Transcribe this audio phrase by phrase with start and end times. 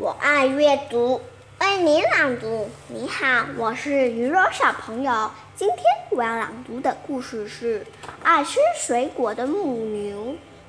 [0.00, 1.20] 我爱阅读，
[1.58, 2.70] 为你朗读。
[2.86, 5.32] 你好，我是鱼肉小朋友。
[5.56, 5.78] 今天
[6.10, 7.80] 我要朗读的故事是
[8.22, 10.18] 《爱吃水果的母牛》。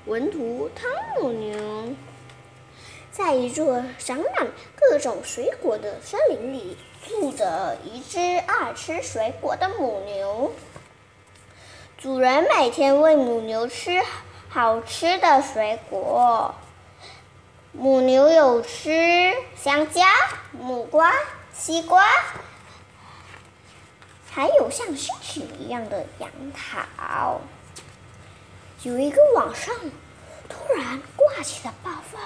[0.05, 0.89] 文图：汤
[1.21, 1.93] 姆牛。
[3.11, 6.75] 在一座长满各种水果的森林里，
[7.07, 10.51] 住着一只爱吃水果的母牛。
[11.99, 14.01] 主人每天喂母牛吃
[14.49, 16.55] 好吃的水果。
[17.71, 20.01] 母牛有吃香蕉、
[20.51, 21.13] 木瓜、
[21.53, 22.03] 西瓜，
[24.31, 27.39] 还有像星星一样的杨桃。
[28.81, 29.75] 有一个晚上，
[30.49, 32.19] 突然刮起了暴风，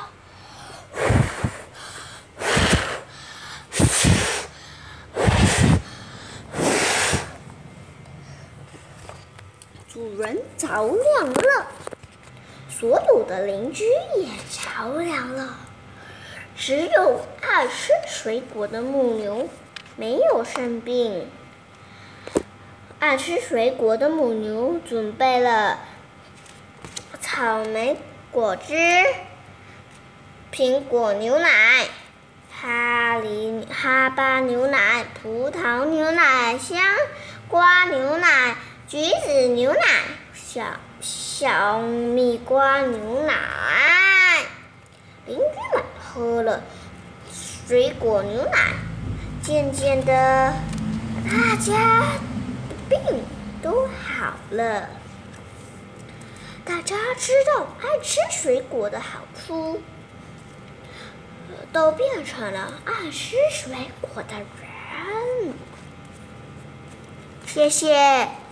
[9.94, 11.68] 主人着凉了。
[12.84, 13.86] 所有的邻居
[14.18, 15.56] 也着凉了，
[16.54, 19.48] 只有爱吃水果的母牛
[19.96, 21.30] 没有生病。
[23.00, 25.80] 爱吃水果的母牛准备了
[27.22, 27.96] 草莓
[28.34, 28.76] 果汁、
[30.52, 31.88] 苹果牛奶、
[32.52, 36.84] 哈里哈巴牛奶、葡萄牛奶、香
[37.48, 38.58] 瓜牛奶、
[38.90, 39.80] 橘子牛奶。
[40.34, 40.66] 小
[41.36, 43.34] 小蜜瓜牛奶，
[45.26, 46.62] 邻居们喝了
[47.66, 48.74] 水果牛奶，
[49.42, 50.54] 渐渐的，
[51.26, 52.02] 大家
[52.70, 53.24] 的病
[53.64, 54.88] 都好了。
[56.64, 59.82] 大家知道爱吃水果的好处，
[61.72, 65.54] 都变成了爱吃水果的人。
[67.48, 68.43] 谢谢。